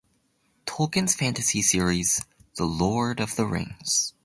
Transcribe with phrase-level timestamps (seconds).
[0.65, 2.21] Tolkien's fantasy series,
[2.55, 4.15] "The Lord of the Rings".